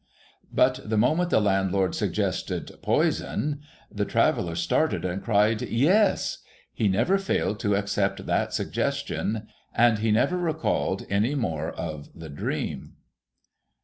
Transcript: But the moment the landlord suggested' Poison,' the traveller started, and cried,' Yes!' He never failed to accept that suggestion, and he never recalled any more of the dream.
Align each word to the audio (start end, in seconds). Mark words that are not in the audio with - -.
But 0.51 0.79
the 0.83 0.97
moment 0.97 1.29
the 1.29 1.39
landlord 1.39 1.93
suggested' 1.93 2.71
Poison,' 2.81 3.61
the 3.91 4.03
traveller 4.03 4.55
started, 4.55 5.05
and 5.05 5.21
cried,' 5.23 5.61
Yes!' 5.85 6.39
He 6.73 6.87
never 6.87 7.19
failed 7.19 7.59
to 7.59 7.75
accept 7.75 8.25
that 8.25 8.51
suggestion, 8.51 9.47
and 9.75 9.99
he 9.99 10.11
never 10.11 10.39
recalled 10.39 11.05
any 11.07 11.35
more 11.35 11.69
of 11.69 12.09
the 12.15 12.29
dream. 12.29 12.93